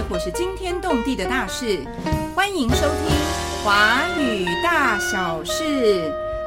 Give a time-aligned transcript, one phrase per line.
[0.00, 1.84] 或是惊天动地的大事，
[2.34, 3.16] 欢迎收听
[3.64, 5.62] 《华语大小事》。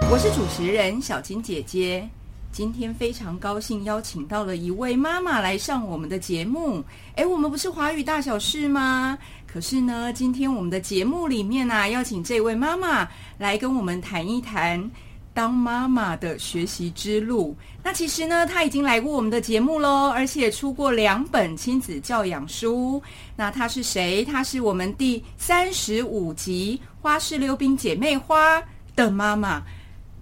[0.09, 2.07] 我是主持人小金姐姐。
[2.51, 6.83] 今天非常高兴邀请到了一位妈妈来上我们的节目。
[7.15, 9.17] 诶，我们不是华语大小事吗？
[9.45, 13.07] 可是呢，今天我们的节目里面呢，邀请这位妈妈
[13.37, 14.89] 来跟我们谈一谈
[15.35, 17.53] 当妈妈的学习之路。
[17.83, 23.03] 那其实呢，她已经来过我们的节目喽，而且出过两本亲子教养书。
[23.35, 24.23] 那她是谁？
[24.23, 28.59] 她是我们第三十五集《花式溜冰姐妹花》
[28.95, 29.61] 的妈妈。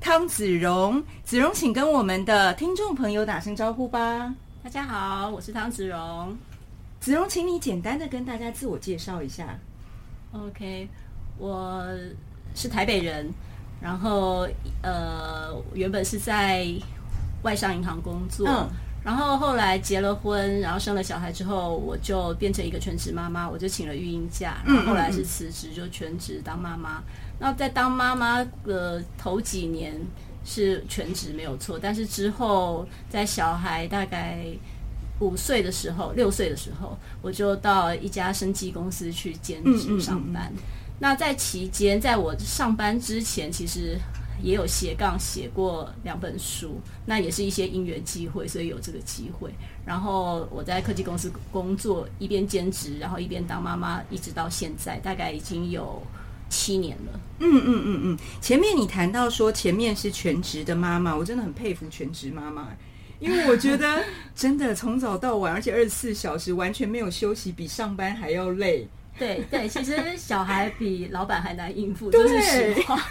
[0.02, 4.34] 汤子荣，子荣，请跟我们的听众朋友打声招呼吧。
[4.64, 6.36] 大家好，我是汤子荣。
[7.00, 9.58] 子荣，请你简单的跟大家自我介绍一下。
[10.34, 10.90] OK，
[11.38, 11.86] 我
[12.56, 13.32] 是台北人，
[13.84, 14.48] 然后
[14.82, 16.66] 呃，原本是在
[17.42, 18.48] 外商银行工作，
[19.04, 27.04] 然后后来结了婚，然后生了小孩之后，我就变成一个全职妈妈，我就请了育婴假，然后后来是辞职，就全职当妈妈。
[27.40, 29.94] 那在当妈妈的头几年
[30.46, 34.46] 是全职没有错，但是之后在小孩大概
[35.20, 40.50] 五岁的时候、六岁的时候，我就到一家生技公司去兼职上班。
[41.04, 44.00] 那在期间，在我上班之前，其实
[44.42, 49.54] 也有斜杠写过两本书，那也是一些因缘机会，所以有这个机会。
[49.86, 56.02] 然后我在科技公司工作，一边兼职，然后一边当妈妈，一直到现在，大概已经有。
[56.50, 58.18] 七年了，嗯嗯嗯嗯。
[58.40, 62.68] 前面你谈到说前面是全职的妈妈，我真的很佩服全职妈妈，
[63.20, 64.04] 因为我觉得
[64.36, 68.88] 真的从早到晚，而且二十四小时完全没有休息，比上班还要累。
[69.18, 72.98] 对对，其实小孩比老板还难应付，这是实话。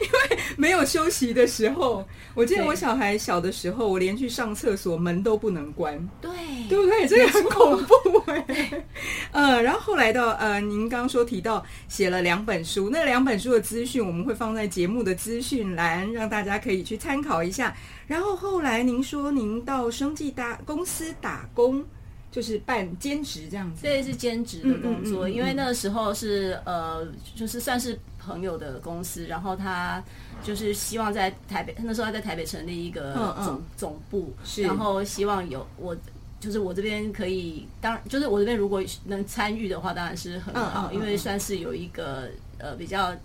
[0.00, 5.96] 因为没有休息的时候，我记得我小孩小的时候，我连去上厕所门都不能关。
[6.20, 6.30] 对，
[6.68, 7.06] 对不对？
[7.06, 8.84] 这个很恐怖 哎。
[9.32, 17.74] 呃，然后后来到呃，您刚刚说提到写了两本书，那两本书的资讯我们会放在节目的资讯栏，让大家可以去参考一下。
[18.06, 21.84] 然后后来您说您到生计大公司打工。
[22.30, 25.28] 就是办兼职这样子，对，是兼职的工作。
[25.28, 30.02] 因为那个时候是呃，就是算是朋友的公司，然后他
[30.42, 35.96] 就是希望在台北，那时候他在台北成立一个总总部，然后希望有我，
[36.38, 42.28] 就是我这边可以当，就是我这边如果能参与的话，当然是很好，因为算是有一个
[42.58, 43.16] 呃比较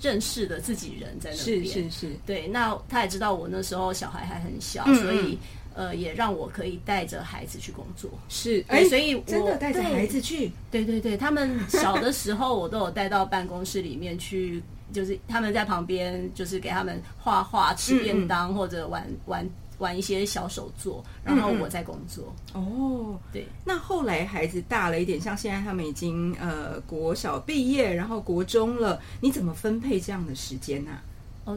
[0.00, 2.48] 认识的自己人在那边，是是是，对。
[2.48, 5.38] 那他也知道我那时候小孩还很小，所以。
[5.78, 14.60] 呃，也让我可以带着孩子去工作，是，哎，所以真的带着孩子去，对对对，他们小的时候我都有带到办公室里面去，
[14.92, 22.34] 就是他们在旁边，就是给他们画画、吃便当或者玩玩玩一些小手作，然后我在工作。
[22.54, 30.90] 哦，对，那后来孩子大了一点，像现在他们已经呃国小毕业，然后国中了，你怎么分配这样的时间呢？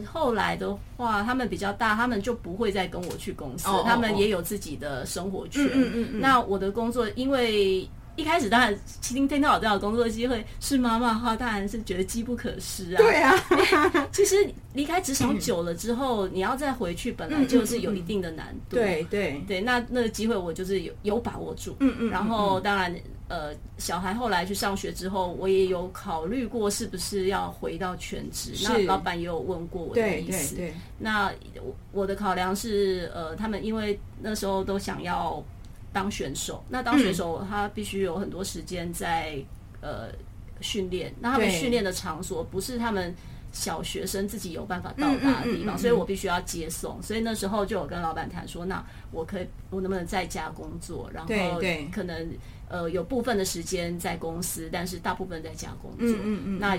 [0.00, 5.68] 后来的话，他们比较大，他们就不会再跟我去公司，他们也有自己的生活圈。
[6.20, 12.98] 那我的工作，因为一开始当然听听到有这样的工作机会，是妈妈的话，当然是觉得机不可失啊。
[12.98, 13.34] 对啊，
[14.12, 14.36] 其实
[14.74, 18.76] 离开职场久了之后，你要再回去，本来就是有一定的难度。
[18.76, 21.76] 对对对，那那个机会我就是有有把握住。
[21.80, 22.94] 嗯嗯，然后当然。
[23.28, 28.52] 呃，小孩后来去上学之后，我也有考虑过是不是要回到全职。
[28.62, 30.58] 那老板也有问过我的意思。
[30.98, 31.32] 那
[31.92, 35.42] 我的考量是，呃，他们因为那时候都想要
[35.92, 39.38] 当选手，那当选手他必须有很多时间在
[39.80, 40.08] 呃
[40.60, 41.14] 训练。
[41.20, 43.14] 那他们训练的场所不是他们
[43.52, 47.02] 小学生自己有办法到达的地方，所以我必须要接送。
[47.02, 51.60] 所以那时候就有跟老板谈说，那我可以我能不能在家工作，然后
[51.92, 52.28] 可能。
[52.68, 56.08] 呃，有部分的时间在公司，但是大部分在家工作。
[56.08, 56.58] 嗯嗯嗯。
[56.58, 56.74] 那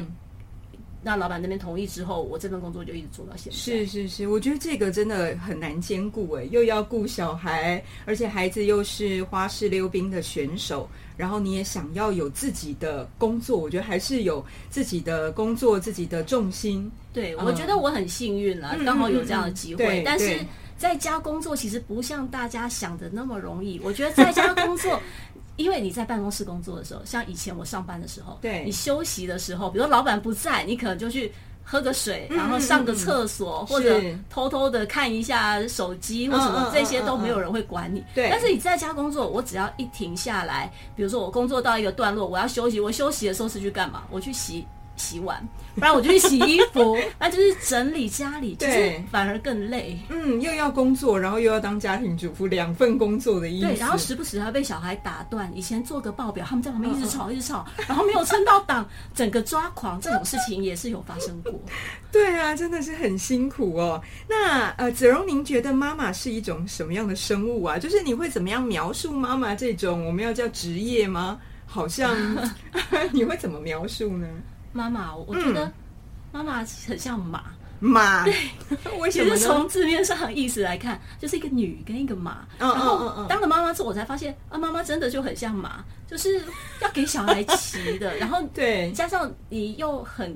[1.03, 3.57] 那老板那边同意之后，我这份工作就一直做到现在。
[3.57, 16.89] 是是是，我觉得这个真的很难兼顾哎，又要顾小孩，而且孩子又是花式溜冰的选手，然后你也想要有自己的工作，我觉得还是有自己的工作，自己的重心。
[17.11, 20.01] 对，我觉得我很幸运了，刚好有这样的机会。
[20.06, 20.39] 但是
[20.83, 23.80] 在家工作其实不像大家想的那么容易。
[23.83, 25.00] 我觉得在家工作。
[25.56, 31.31] 因为你在办公室工作的时候，像以前我上班的时候，对你休息的时候，比如老板不在，你可能就去
[31.63, 34.01] 喝个水，然后上个厕所，或者
[34.31, 38.03] 偷偷的看一下手机或什么，这些都没有人会管你。
[38.15, 44.06] 对，但是你在家工作，我只要一停下来，比如说我工作到一个段落，我要休息，我休息的时候是去干嘛？
[44.09, 44.65] 我去洗
[44.95, 45.45] 洗碗，
[45.75, 50.00] 不然我就去洗衣服， 那就是整理家里，就是反而更累。
[50.10, 53.68] 嗯，又要工作，然后又要当家庭主妇，两份工作的意思。
[53.68, 55.51] 对，然后时不时还被小孩打断。
[55.56, 60.00] 以前做个报表，他们在旁边 一直吵，一直吵，然后没有撑到档，整个抓狂。
[60.00, 61.54] 这种事情也是有发生过。
[62.12, 64.01] 对啊，真的是很辛苦哦。
[64.30, 67.80] 那呃，子荣，您觉得妈妈是一种什么样的生物啊？
[67.80, 71.40] 就是你会怎么样描述妈妈这种我们要叫职业吗？
[71.66, 72.16] 好像
[73.12, 74.28] 你会怎么描述呢？
[74.73, 75.71] 妈妈，我觉得
[76.31, 77.45] 妈妈很像马
[77.79, 78.25] 马。
[78.25, 78.35] 对，
[78.99, 79.37] 为什么？
[79.37, 82.45] 从字面上的意思来看，就是一个女跟一个马。
[82.57, 86.41] 然后当了妈妈之后，我才发现啊，妈妈真的就很像马，就是
[86.81, 88.15] 要给小孩骑的。
[88.19, 90.35] 然后对，加上你又很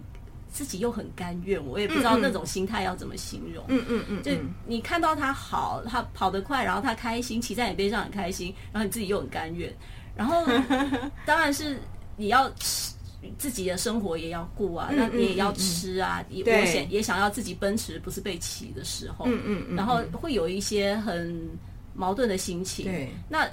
[0.51, 3.63] 自己又很甘愿，我也不知道那种心态要怎么形容。
[3.67, 4.31] 嗯嗯嗯，就
[4.65, 9.73] 你看到他好，他跑得快，然后他开心，骑在你背上很开心，然后你自己又很甘愿。
[10.15, 10.43] 然后，
[11.25, 11.79] 当然是
[12.15, 12.91] 你要吃
[13.37, 16.23] 自己的生活也要顾啊，那你也要吃啊。
[16.29, 19.25] 也我想也想要自己奔驰，不是被骑的时候。
[19.27, 19.75] 嗯嗯嗯。
[19.75, 21.49] 然后会有一些很
[21.93, 22.85] 矛盾的心情。
[22.85, 23.09] 对。
[23.29, 23.47] 那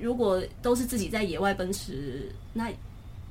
[0.00, 2.70] 如果都是自己在野外奔驰，那。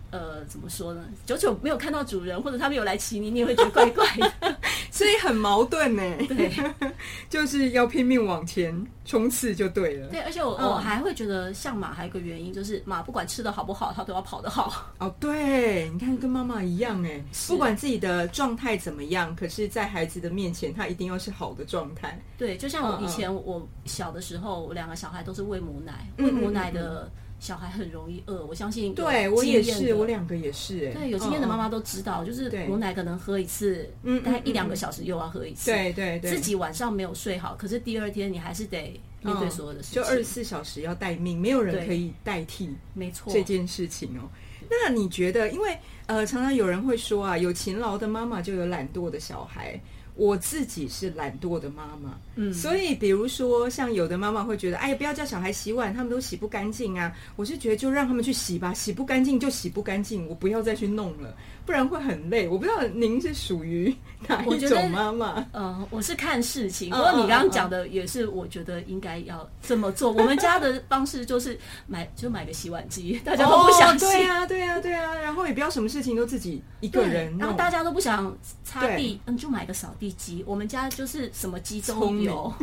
[0.10, 1.04] 呃，怎么说呢？
[1.26, 4.32] 久久没有看到主人，或者他没有来骑你，你也会觉得怪怪的，
[4.98, 6.02] 所以很矛盾呢。
[6.28, 6.52] 对，
[7.30, 8.74] 就是要拼命往前
[9.06, 10.08] 冲刺就对了。
[10.08, 14.92] 对，而且我我还会觉得像马，还有一个原因就是马不管吃的好不好，它都要跑得好。
[14.98, 22.20] 哦，对，你看跟妈妈一样哎，不管自己的状态怎么样，可是在孩子的面前，他一定要是好的状态。
[22.38, 27.10] 对，就像我以前我小的时候，我两个小孩都是喂母奶，喂母奶的。
[27.40, 28.94] 小孩很容易饿，我相信。
[28.96, 30.92] 对我也是，我两个也是。
[30.94, 35.72] 对，有经验的妈妈都知道，就是母奶可能喝一次，嗯，大概一两个小时又要喝一次。
[35.72, 36.32] 对对对。
[36.32, 40.02] 自己晚上没有睡好，可是第二天你还是得面对所有的事情。
[40.02, 42.76] 就二十四小时要待命，没有人可以代替。
[42.94, 43.32] 没错。
[43.32, 44.28] 这件事情哦，
[44.70, 45.50] 那你觉得？
[45.52, 49.80] 因为呃，常常有人会说啊，有勤劳的妈妈就有懒惰的小孩。
[50.18, 57.16] 我自己是懒惰的妈妈，嗯，所以比如说像有的妈妈会觉得，哎呀，不要叫小孩洗碗，他们都洗不干净啊。
[57.36, 61.36] 我是觉得就让他们去洗吧，洗不干净就洗不干净，我不要再去弄了。
[61.68, 62.48] 不然会很累。
[62.48, 63.94] 我不知道您是属于
[64.26, 65.46] 哪一种妈妈。
[65.52, 66.90] 嗯，我是看事情。
[66.92, 70.10] 不过你刚刚讲的也是，我觉得应该要这么做。
[70.14, 74.06] 我们家的方式就是买 就买个洗碗机，大家都不想洗。
[74.06, 75.14] 对呀，对呀，对呀。
[75.16, 77.38] 然后也不要什么事情都自己一个人。
[77.38, 80.42] 然后大家都不想擦地，嗯，就买个扫地机。
[80.48, 82.54] 我们家就是什么机都有，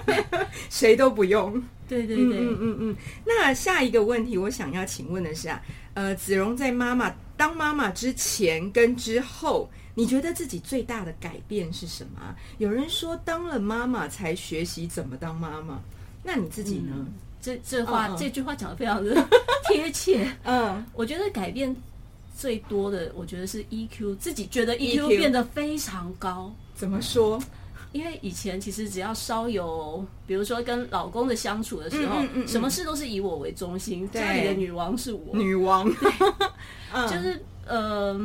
[0.70, 1.62] 谁都不用。
[1.88, 2.96] 对对对，嗯嗯嗯。
[3.24, 5.60] 那下一个问题，我想要请问的是啊，
[5.96, 7.14] 呃，子荣在妈妈。
[7.38, 12.34] 当妈妈之前跟之后，你觉得自己最大的改变是什么？
[12.58, 15.80] 有人说当了妈妈才学习怎么当妈妈，
[16.22, 17.06] 那你自己呢？
[17.40, 19.14] 这这话这句话讲的非常的
[19.68, 20.30] 贴切。
[20.44, 21.74] 嗯，我觉得改变
[22.36, 26.54] 最多的，我觉得是 EQ，自己觉得 EQ 变得非常高。
[26.74, 27.42] 怎么说？
[27.96, 35.90] 因为以前其实只要稍有，比如说跟老公的相处的时候，什么事都是以我为中心，家里的女王是我，女王，
[37.08, 38.20] 就是呃，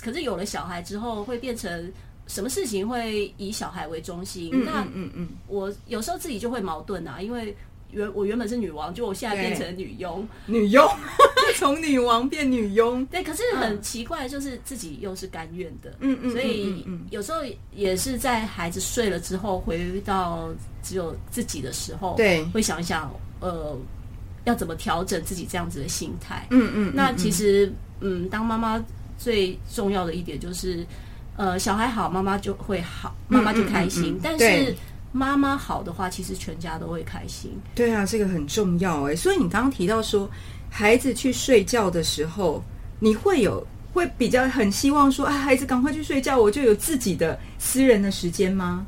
[0.00, 1.92] 可是有了小孩之后，会变成
[2.26, 4.50] 什么事情会以小孩为中心？
[4.64, 7.54] 那嗯嗯，我有时候自己就会矛盾啊，因为。
[7.92, 10.88] 原我原本是女王，就我现在变成女佣，女佣？
[11.58, 17.40] 从女王变女佣，对，可是很奇怪，就是自己又是甘愿的，嗯嗯，所以有时候
[17.74, 20.48] 也是在孩子睡了之后，回到
[20.82, 23.76] 只有自己的时候，对，会想一想，呃，
[24.44, 28.82] 要怎么调整自己这样子的心态，嗯嗯，那其实，嗯，当妈妈
[29.18, 30.86] 最重要的一点就是，
[31.36, 34.74] 呃，小孩好，妈妈就会好，妈妈就开心，但是。
[35.12, 37.52] 妈妈好的话，其实全家都会开心。
[37.74, 39.16] 对啊，这个很重要哎。
[39.16, 40.30] 所以你刚刚提到说，
[40.70, 42.62] 孩子去睡觉的时候，
[42.98, 48.86] 你会有会比较很希望说，啊，孩子赶快去睡觉，我就有自己的私人的时间吗？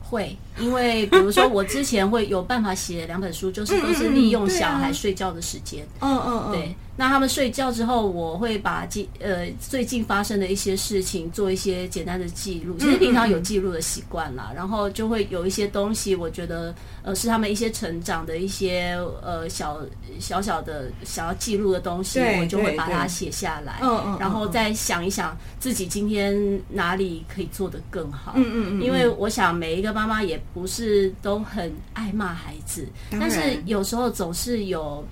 [0.00, 5.86] 会，因为比如说我之前会有办法写两本书， 就是都是利用小孩睡觉的时间。
[6.00, 6.74] 嗯嗯嗯，对。
[7.00, 12.76] 那他们睡觉之后，我会把记呃最近发生的一些事情做一些简单的记录。
[12.76, 16.74] 其实平常有记录的习惯啦，然后就会有一些东西，我觉得
[17.04, 19.78] 呃是他们一些成长的一些呃小
[20.18, 23.78] 小小的想要记录的东西，我就会把它写下来。
[23.80, 28.32] 嗯嗯，然后再想一想自己今天哪里可以做得更好。
[28.34, 35.04] 嗯嗯嗯，因为我想每一个妈妈也不是都很爱骂孩子，但是有时候总是有。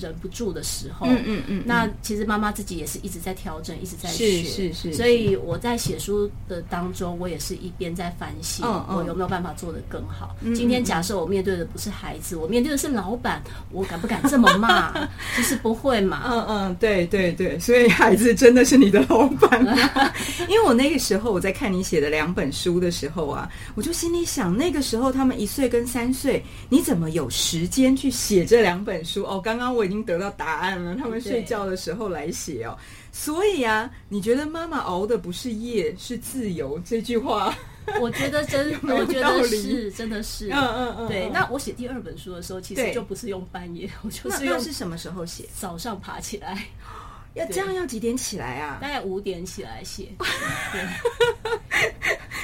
[0.00, 1.06] 忍不住的时候。
[1.06, 1.62] 嗯嗯嗯。
[1.66, 4.42] 那其实妈妈自己也是一直在调整，一直在学。
[4.42, 4.92] 是是是。
[4.94, 10.36] 所以我在写书的当中，我也是一边在反省，我有没有办法做得更好。
[10.54, 14.92] 今天假设我面对的不是孩子，我面对的是老板，我敢不敢这么骂？
[15.36, 16.22] 其实不会嘛。
[16.26, 17.58] 嗯嗯，对对对。
[17.58, 19.62] 所以孩子真的是你的老板。
[20.48, 29.22] 因为我那个时候我在看你写的两本书的时候啊，我就心里想，那个时候他们一岁跟三岁，你怎么有时间去写这两本书？
[29.24, 32.76] 哦，刚刚我已经得到答案了，他们睡觉的时候来写哦。
[33.10, 36.78] 所以啊，你觉得妈妈熬的不是夜，是自由？
[36.84, 37.54] 这句话，
[38.00, 40.48] 我觉得真， 我觉得是，真的是。
[40.50, 41.08] 嗯嗯嗯。
[41.08, 45.44] 对，那我写第二本书的时候，其实就不是用半夜，我就是用是什么时候写？
[45.58, 46.64] 早上爬起来。
[47.34, 48.76] 要这样要几点起来啊？
[48.78, 50.08] 大概五点起来写。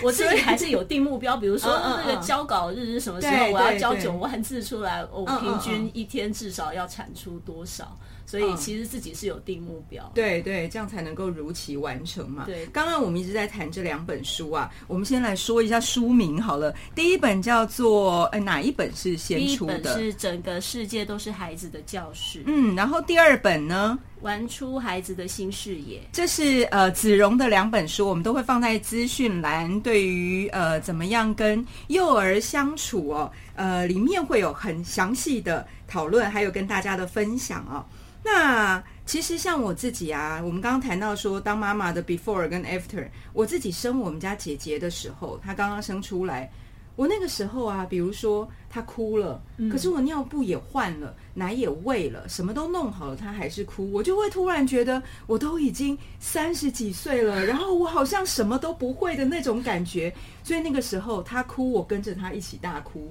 [0.03, 7.97] 我自己还是有定目标，比如说那个交稿日是什么时候，我要交九万字出来，我平均一天至少要产出多少。
[8.29, 12.45] 所以其实自己是有定目标，对对，这样才能够如期完成嘛。
[12.45, 16.75] 对，刚刚我们一直在谈这两本书啊，我们先来说一下书名好了。
[16.95, 19.97] 第一本叫做呃哪一本是先出的？
[19.97, 22.43] 是整个世界都是孩子的教室。
[22.45, 25.99] 嗯，然后第二本呢，玩出孩子的新视野。
[26.13, 29.81] 这是呃子荣的两本书，我们都会放在资讯栏。
[29.81, 37.83] 对于呃怎么样跟幼儿相处哦，呃里面会有很详细的讨论，还有跟大家的分享哦。
[38.23, 46.51] 那其实像我自己啊，我们刚刚谈到说当妈妈的 before 跟 after，我自己生我们家姐姐的时候，她刚刚生出来，
[46.95, 60.13] 我那个时候啊，比如说她哭了，可是我尿布也换了，奶也喂了，什么都弄好了，她还是哭，我就会突然觉得我都已经三十几岁了，然后我好像什么都不会的那种感觉，
[60.45, 63.11] 所以那个时候她哭，我跟着她一起大哭。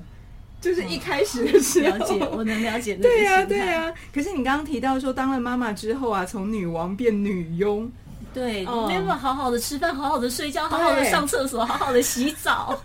[0.60, 2.96] 就是一开始的时候，了解我能了解。
[2.96, 3.94] 对呀，对呀。
[4.14, 7.90] 可是你刚刚提到说，当了妈妈之后啊，从女王变女佣，
[8.34, 12.78] 对，没办法好好的吃饭，好好的睡觉，好好的上厕所，好好的洗澡。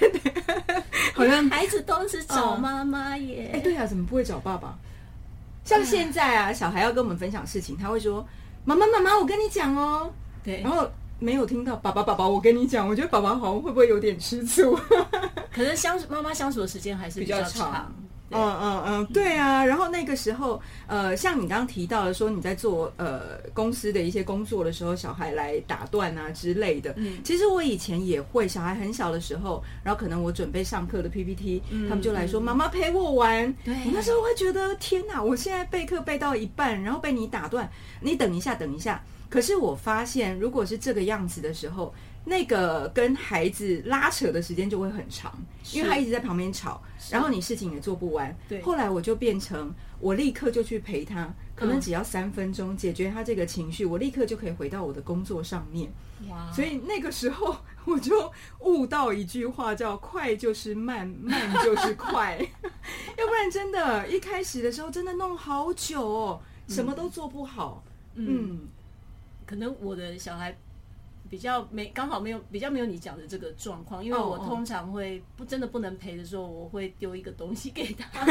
[1.14, 3.50] 好像孩子都是找妈妈耶。
[3.54, 4.76] 哎，对啊，怎么不会找爸爸？
[5.64, 8.26] 像现在啊，小孩要跟我们分享事情，他会说
[8.66, 10.12] ：“妈妈，妈妈，我跟你讲哦。”
[10.44, 10.86] 对，然后。
[11.18, 14.78] 没有听到，爸爸，爸爸，我跟你讲，我觉得爸爸好像会不会有点吃醋？
[15.56, 17.90] 可能相妈妈相处的时间还是比较长。
[18.28, 19.64] 嗯嗯嗯，对啊。
[19.64, 26.92] 然后那个时候，呃，像你刚刚提到的，说你在做呃公司的一些工作的时候，小孩来打断啊之类的。
[26.96, 37.70] 嗯，其实我以前也会，小孩很小的时候，然后可能我准备上课的 PPT，他们就来说：“妈妈陪我玩。”对，我那时候会觉得天哪，我现在备课备到一半，然后被你打断，
[38.00, 39.00] 你等一下，等一下。
[39.30, 41.94] 可是我发现，如果是这个样子的时候，
[42.28, 45.32] 那个跟孩子拉扯的时间就会很长，
[45.72, 48.36] 因为他一直在旁边吵，然后你事情也做不完。
[48.48, 55.88] 对，后来我就变成我立刻就去陪他，可能只要三分钟解决他这个情绪，我立刻就可以回到我的工作上面。
[56.28, 56.50] 哇！
[56.52, 62.36] 所以那个时候我就悟到一句话，叫“快就是慢， 慢就是快”，
[63.16, 67.84] 要不然真的，一开始的时候真的弄好久哦，什么都做不好。
[68.16, 68.66] 嗯。
[69.46, 70.58] 可能我的小孩
[71.28, 78.26] 比较没刚好没有比较没有你讲的这个状况，因为我通常会不真的不能陪的时候，我会丢一个东西给他，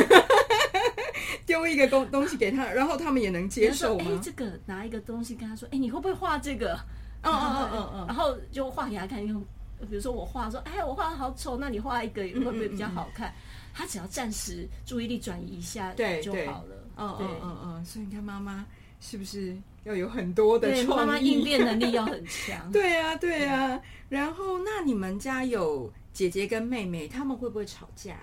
[1.46, 4.06] 丢一个东东西给他，然后他们也能接受吗？
[4.10, 6.78] 哎，这个拿一个东西跟他说，哎，你会不会画这个？
[7.24, 9.42] 嗯嗯嗯嗯， 然后就画给他看，用
[9.90, 13.34] 比如说我画说，哎，我画的好丑，那你画一个会不会比较好看？
[13.74, 16.76] 他只要暂时注意力转移一下，对就好了。
[16.98, 18.66] 嗯嗯嗯嗯，所以你看妈妈
[19.00, 19.56] 是不是？
[19.84, 22.70] 要有很多的创意，妈妈应变能力要很强。
[22.74, 23.80] 对啊，对啊。
[24.10, 28.18] 然后，那你们家有姐姐跟妹妹，他们会不会吵架？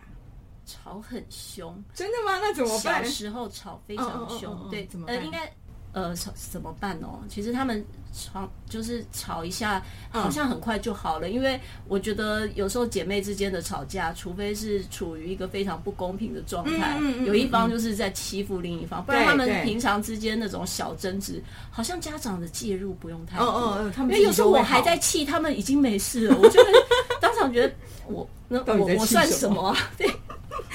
[0.65, 2.39] 吵很凶，真的吗？
[2.41, 3.05] 那怎么办？
[3.05, 5.25] 小时候吵非常凶，对，怎么办？
[5.25, 5.53] 应该。
[5.93, 7.21] 呃，怎怎么办哦？
[7.29, 7.85] 其实他们
[8.15, 11.29] 吵就是吵一下，好像很快就好了。
[11.29, 23.93] 因为我觉得有时候姐妹之间的吵架，除非是处于一个非常不公平的状态，有一方就是在欺负另一方，不然他们平常之间那种小争执，好像家长的介入不用太多。
[24.03, 26.39] 因为有时候我还在气，他们已经没事了。
[26.39, 26.71] 我觉得
[27.21, 27.75] 当场觉得
[28.07, 29.77] 我那我我算什么啊？
[29.99, 30.11] 对。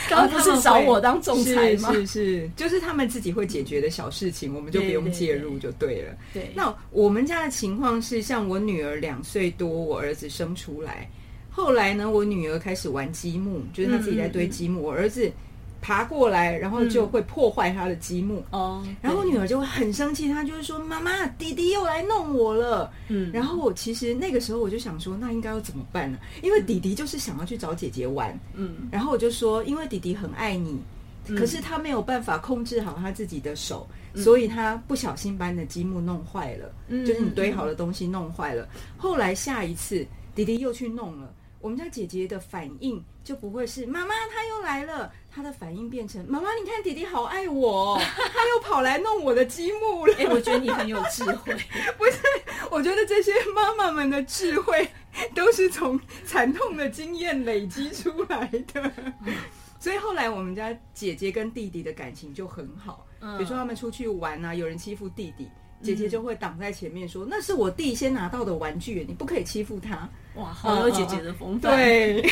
[0.10, 1.92] 刚不是找我当仲裁吗？
[1.92, 6.16] 是是，就是他们自己会解决的小事情，我们就不用介入就对了。
[6.34, 11.10] 对，那我们家的情况是，像我女儿两岁多，我儿子生出来，
[11.50, 15.32] 后来呢，我女儿开始玩积木，就是她自己在堆积木，我儿子。
[15.88, 18.44] 爬过来，然后就会破坏他的积木。
[18.52, 26.18] 哦，然后我女儿就会很生气，她就是说：“妈妈，弟弟又来弄我了。”嗯，然后我其实那个时候我就想说，那应该要怎么办呢？
[26.44, 28.38] 因为弟弟就是想要去找姐姐玩。
[28.54, 30.78] 嗯，然后我就说，因为弟弟很爱你。
[31.38, 38.68] 可是他没有办法控制好他自己的手，所以他不小心把你的积木弄坏了，就是你堆好的东西弄坏了。
[38.98, 50.14] 后来下一次弟弟又去弄了，我们家姐姐的反应就不会是妈妈她又来了，她的反应变成妈妈你看弟弟好爱我，他又跑来弄我的积木了。
[50.18, 51.54] 哎，我觉得你很有智慧，
[51.98, 52.20] 不是？
[52.70, 54.88] 我觉得这些妈妈们的智慧
[55.34, 58.92] 都是从惨痛的经验累积出来的。
[59.80, 63.06] 所以后来我们家姐姐跟弟弟的感情就很好。
[63.20, 65.48] 比如说他们出去玩啊，有人欺负弟弟，
[65.82, 71.76] 姐姐就会挡在前面说：“那是我弟先拿到的玩具，你不可以欺负他。”哇，好有姐姐的风范。
[71.76, 72.24] 对，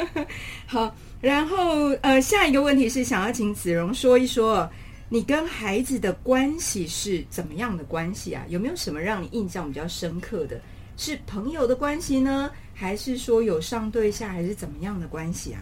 [0.66, 0.94] 好。
[1.20, 4.66] 然后呃，下一个问题是想要请子荣说一说，
[5.10, 8.42] 你跟孩子的关系是怎么样的关系啊？
[8.48, 10.58] 有没有什么让你印象比较深刻的？
[10.96, 15.60] 是朋友的关系呢，还是说有上对下，还是怎么样的关系啊？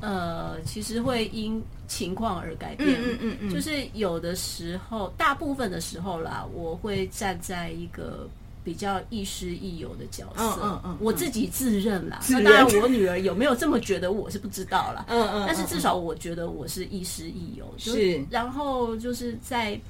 [0.00, 3.00] 呃，其实会因情况而改变。
[3.02, 8.28] 嗯嗯嗯，就是有的时候，大部分的时候啦，我会站在一个
[8.66, 10.42] 比较亦师亦友的角色。
[10.42, 12.20] 嗯嗯嗯，我自己自认啦。
[12.28, 15.04] 那当然，我女儿有没有这么觉得，我是不知道啦。
[15.06, 17.72] 嗯嗯，但是至少我觉得我是亦师亦友。
[17.78, 19.80] 是，然后就是在。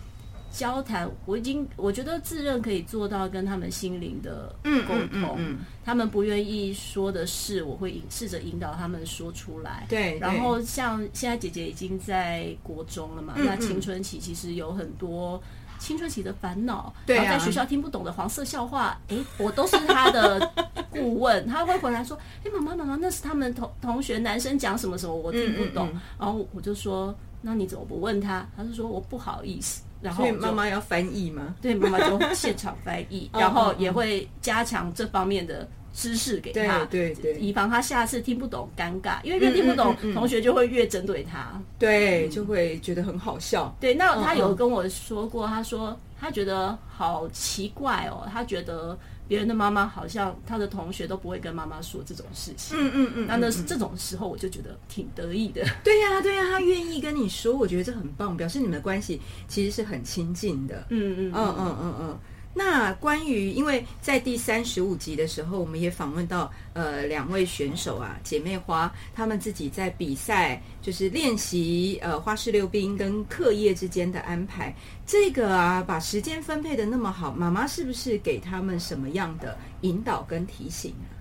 [0.52, 5.38] 交谈，我已经我觉得自认可以做到跟他们心灵的沟通。
[5.84, 9.84] 他们不愿意说的事，我会试着引导他们说出来。
[9.86, 15.38] 对，然后像现在姐姐已经在国中了嘛，那青春期其实有很多
[15.78, 16.92] 青春期的烦恼。
[17.04, 20.52] 对啊，在学校听不懂的黄色笑话，哎，我都是他的
[20.90, 31.54] 顾问，他会回来说：“哎，妈妈妈妈，那是他们同同学男生讲什么什么，我听不懂。”然后我就说：“那你怎么不问他？”他就说：“我不好意思。”然后妈妈要翻译吗？
[31.60, 35.66] 对，妈妈就现场翻译， 然后也会加强这方面的
[35.96, 43.74] 知识给他，对对，以防他下次听不懂尴尬，因为越听不懂，同学就会越针对他，对，就会觉得很好笑。
[43.80, 48.96] 对，那他有跟我说过，他说他觉得好奇怪哦，他觉得。
[49.28, 55.64] 别人的妈妈好像他的同学都不会跟妈妈说这种事情，嗯嗯嗯，那那是这种时候我就觉得挺得意的。
[55.82, 60.86] 对呀对呀，他愿意跟你说，我觉得这很棒，表示你们的关系其实是很亲近的。
[60.90, 62.18] 嗯嗯嗯嗯嗯嗯。
[62.58, 81.12] 那关于，因为在第三十五集的时候，我们也访问到呃两位选手啊，姐妹花，她们自己在比赛就是练习呃花式溜冰跟课业之间的安排，这个啊把时间分配的那么好，妈妈是不是给他们什么样的引导跟提醒啊？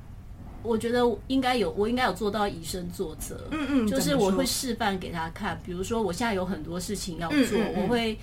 [0.64, 3.46] 我觉得应该有，我应该有做到以身作则。
[3.52, 8.18] 嗯嗯，就是我会示范给他看，比如说我现在有很多事情要做，我会。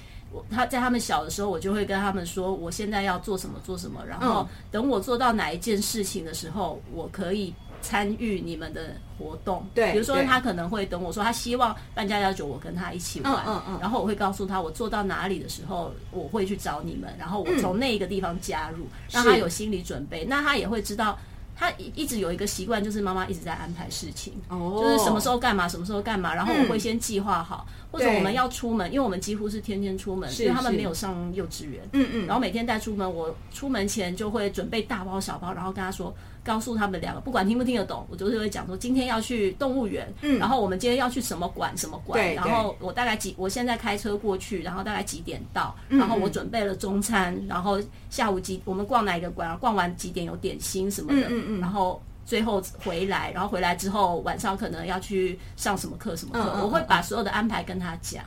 [0.50, 9.66] 他在他们小的时候，我就会跟他们说，我现在要做什么做什么，然后等我做到哪一件事情的时候，我可以参与你们的活动。
[9.74, 13.44] 对，比如说他可能会等我说，他希望办家家酒，我跟他一起玩。
[13.46, 13.78] 嗯嗯。
[13.80, 20.24] 然后我会告诉他，我做到哪里的时候，我会去找你们，然后我从那一个地方加入，让他有心理准备。
[20.24, 21.18] 那他也会知道。
[21.54, 36.14] 他一一直有一个习惯，就是妈妈一直在安排事情，就是什么时候干嘛，什么时候干嘛，然后我会先计划好，或者我们要出门，因为我们几乎是天天出门，所以他们没有上幼稚园，嗯嗯，然后每天带出门，我出门前就会准备大包小包，然后跟他说。
[36.44, 58.24] 告诉他们两个，不管听不听得懂，我就是会讲说今天要去动物园，嗯，然后我们今天要去什么馆什么馆，然后我大概几，我现在开车过去，然后大概几点到，然后我准备了中餐，然后下午几我们逛哪一个馆，逛完几点有点心什么的，嗯嗯，然后最后回来，然后回来之后晚上可能要去上什么课什么课，我会把所有的安排跟他讲。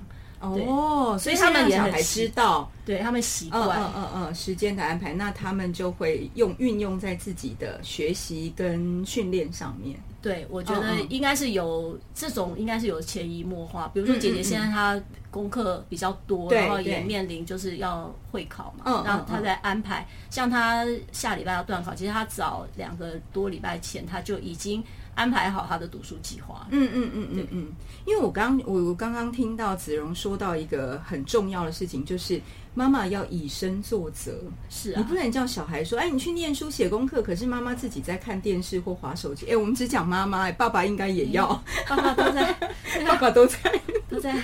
[0.53, 9.97] 哦，所以他们也很知道，对他们习惯，嗯嗯嗯，时间的安排，那他们就会用运用在自己的学习跟训练上面。
[10.21, 13.87] 对，我觉得应该是有这种，应该是有潜移默化。
[13.93, 24.83] 比如说姐姐现在她功课比较多，然后也面临就是要会考嘛，然后她在安排，像她下礼拜要断考，其实她早两个多礼拜前她就已经。
[25.15, 26.67] 安排好他的读书计划。
[26.71, 27.67] 嗯嗯嗯嗯嗯，
[28.05, 32.39] 因为我刚我我刚刚听到子荣说到一个很重要的事情，就是
[32.73, 34.37] 妈妈要以身作则。
[34.69, 39.47] 是啊，你不能叫小孩说：“哎，你去念书写功课。”可是妈妈自己在看电视或划手机。
[39.47, 41.47] 哎，我们只讲妈妈，哎，爸爸应该也要。
[41.87, 42.53] 爸爸都在，
[43.07, 44.35] 爸爸都在，都在。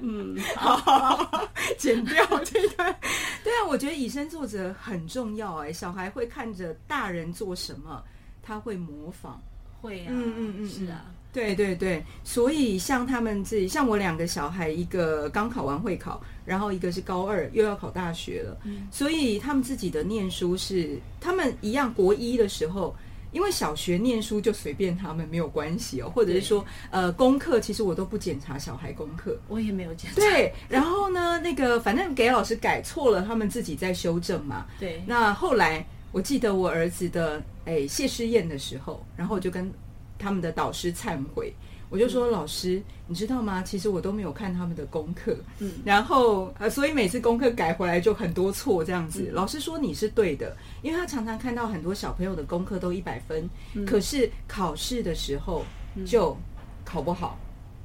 [0.00, 2.94] 嗯，好，剪掉这段。
[3.42, 5.56] 对啊，我觉得以身作则很重要。
[5.58, 8.02] 哎，小孩会看着大人做什么，
[8.42, 9.40] 他会模仿。
[9.86, 18.58] 会啊，嗯嗯嗯，是啊，对对对，所以像他们自己，像我两个小孩，一个刚考完会考，然后一个是高二又要考大学了，
[18.90, 22.94] 所以他们自己的念书是他们一样，国一的时候。
[23.32, 30.16] 因为小学念书就随便他们没有关系哦，或者是说呃功课，其实我都不检查小孩功课，我也没有检查。
[30.16, 34.64] 对，然后呢，那个反正给老师改错了，他们自己在修正嘛。
[34.80, 39.70] 对，那后来我记得我儿子的哎谢师宴的时候，然后我就跟
[40.18, 41.52] 他们的导师忏悔。
[41.90, 43.62] 我就说老师，你知道吗？
[43.62, 49.28] 其实我都没有看他们的功课，嗯，然后呃，所以每次功课改回来就很多错这样子。
[49.34, 53.46] 老师说你是对的，因为他常常看到很多小朋友的功课都一百分，
[53.86, 55.66] 可是考试的时候
[56.06, 56.34] 就
[56.82, 57.38] 考不好，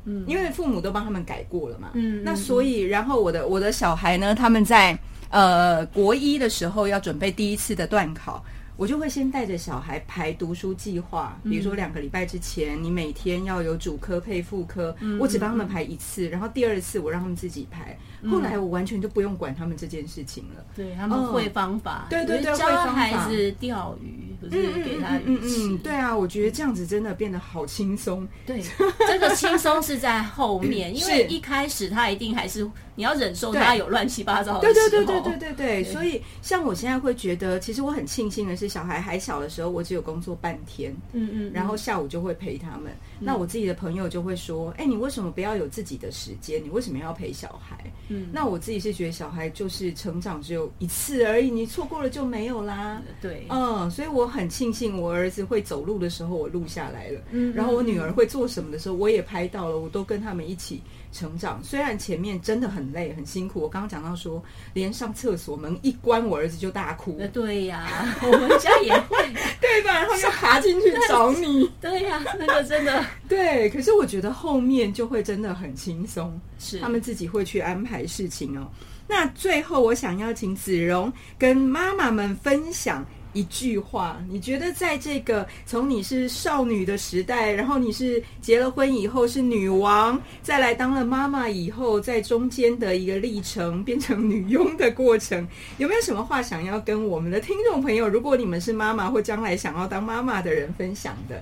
[0.05, 4.97] 嗯，因为父母都帮他们改过了嘛，嗯，那所以然后我的我的小孩呢，他们在
[5.29, 8.43] 呃国一的时候要准备第一次的段考。
[8.81, 17.95] 我就会先带着小孩排读书计划，比如说两个礼拜之前，你每天要有主科配副科，我只帮他们排一次，然后第二次我让他们自己排。
[18.27, 25.77] 后来我完全就不用管他们这件事情了，对他们会方法，对对对，教孩子钓鱼，不是给他鱼吃。
[25.77, 28.27] 对啊，我觉得这样子真的变得好轻松。
[28.47, 28.63] 对，
[29.07, 32.67] 这个轻松是在后面， 因为一开始他一定还是
[33.01, 35.83] 你要忍受他有乱七八糟的对对对对对对对。
[35.85, 42.91] 所以像我现在会觉得，其实我很庆幸的是，小孩还小的时候，我只有工作半天，嗯嗯，然后下午就会陪他们。
[43.19, 46.63] 那我自己的朋友就会说：“哎，你为什么不要有自己的时间？
[46.63, 47.75] 你为什么要陪小孩？”
[48.09, 53.01] 嗯，那我自己是觉得小孩就是成长只有一次而已，你错过了就没有啦。
[53.19, 60.83] 对，嗯，所以我很庆幸我儿子会走路的时候我录下来了，嗯，然后我女儿会做什么的时候我也拍到了，我都跟他们一起。
[61.11, 64.41] 成长虽然前面真的很累很辛苦，我刚刚讲到说，
[64.73, 67.19] 连上厕所门一关，我儿子就大哭。
[67.33, 67.87] 对呀，
[68.23, 69.17] 我们家也会，
[69.59, 69.93] 对吧？
[69.93, 71.69] 然后又爬进去找你。
[71.81, 73.69] 对呀，那个真的对。
[73.69, 78.67] 可是我觉得后面就会真的很轻松，是他们自己会去安排事情哦。
[79.07, 83.05] 那最后，我想邀请子荣跟妈妈们分享。
[83.33, 101.41] 一句话，你觉得在这个从你是少女的时代，然后你是结了婚以后是女王，再来当了妈妈以后，在中间的一个历程变成女佣的过程，有没有什么话想要跟我们的听众朋友，如果你们是妈妈或将来想要当妈妈的人分享的？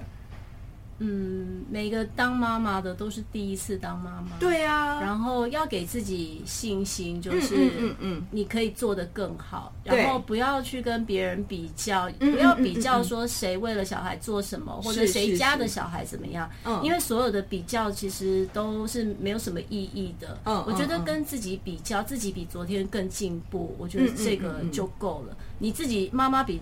[0.99, 4.99] 嗯，每个当妈妈的都是第一次当妈妈，对呀。
[4.99, 9.73] 然后要给自己信心，就是嗯嗯，你可以做得更好。
[9.83, 16.49] 然后不要去跟别人比较，不要比较说谁为了小孩做什么，或者谁家的小孩怎么样。
[16.65, 20.37] 嗯，因为所有的比较其实都是没有什么意义的。
[20.45, 25.37] 嗯，我觉得跟自己比较，自己比昨天更进步，我觉得这个就够了。
[25.57, 26.59] 你自己妈妈比。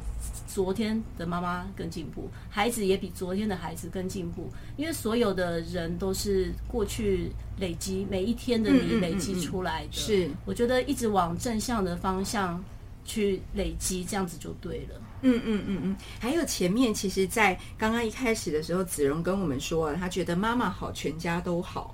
[0.58, 9.92] 昨天的妈妈更进步，孩子也比昨天的孩子更进步，因为所有的人都是过去累积每一天的你累积出来的。
[9.92, 12.60] 是，我觉得一直往正向的方向
[13.06, 15.00] 去累积，这样子就对了。
[15.22, 15.96] 嗯嗯嗯嗯。
[16.20, 21.94] 还有前面，其实，在刚刚一开始的时候，子荣跟我们说，他觉得妈妈好，全家都好。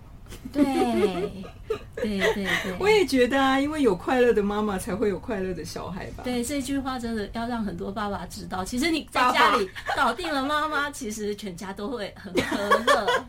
[0.52, 0.64] 对，
[1.96, 6.24] 对对对，我也觉得啊，因为有快乐的妈妈，才会有快乐的小孩吧。
[6.24, 8.64] 对，这句话真的要让很多爸爸知道。
[8.64, 13.26] 其实你在家里搞定了妈妈，其实全家都会很和乐。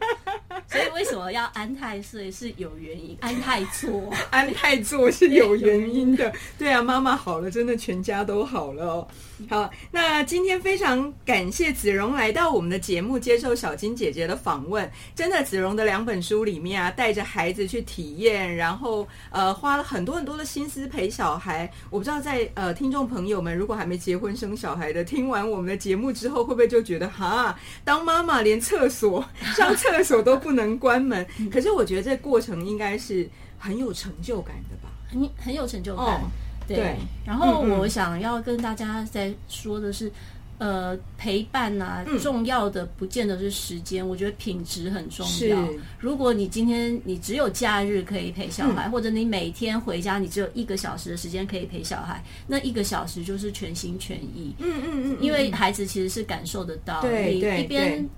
[0.74, 6.32] 所以为什么要安太岁是有原因，安太座， 安太座是有原因的。
[6.58, 9.06] 对啊，妈妈好了，真的全家都好了。
[9.48, 14.90] 好，那今天非常感谢子荣来到我们的节目，接受小金姐姐的访问。
[15.14, 21.70] 真的，子荣的两本书里面啊，带着孩子去体验，然后呃，花了很多很多的心思陪小孩。
[21.90, 29.24] 我不知道在呃，听众朋友们如果还没结婚生小孩的，听完我们的节目之后，会不会就觉得哈，当妈妈连厕所
[29.56, 31.26] 上厕所都不能关门？
[31.50, 36.20] 可是我觉得这过程应该是很有成就感的吧，很很有成就感。
[36.66, 36.96] 对，
[37.26, 40.10] 然后我想要跟大家在说的是，
[40.56, 45.68] 呃，陪伴呐，重要的不见得是时间，我觉得品质很重要。
[45.98, 54.54] 如果你今天你只有假日可以陪小孩，或者你每天回家你只有一个小时的时间可以陪小孩，那一个小时就是全心全意。
[54.58, 58.08] 嗯嗯嗯，因为孩子其实是感受得到，你一边。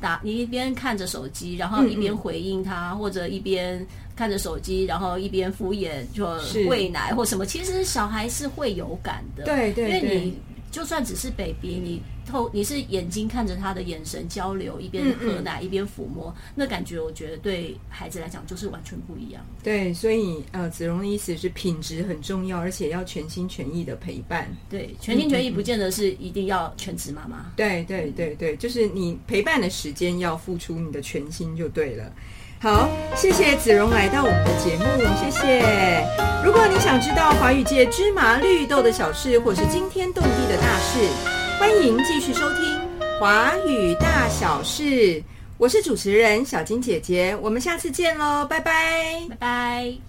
[0.00, 3.84] 打你一边看着手机，然后一边回应他，或者一边
[4.16, 6.26] 看着手机，然后一边敷衍，就
[6.68, 7.44] 喂奶或什么。
[7.46, 10.38] 其实小孩是会有感的，对对，因为你
[10.70, 12.02] 就算只是 baby，你。
[12.28, 19.42] 透，你是眼睛看着他的眼神交流，一边喝奶一边抚摸，那感觉我觉得对孩子来讲就是完全不一样。
[19.62, 24.54] 对，所以呃，子荣的意思是品质很重要，而且要全心全意的陪伴。
[24.68, 27.50] 对，全心全意不见得是一定要全职妈妈。
[27.56, 32.12] 对对对对，就是你陪伴的时间要付出你的全心就对了。
[32.60, 34.84] 好，谢谢子荣来到我们的节目，
[35.16, 36.04] 谢谢。
[36.44, 40.98] 如果你想知道华语界芝麻绿豆的小事，或是惊天动地的大事。
[41.60, 42.64] 欢迎继续收听
[43.20, 45.22] 《华语大小事，
[45.56, 50.07] 我是主持人小金姐姐，我们下次见喽，拜拜，拜拜。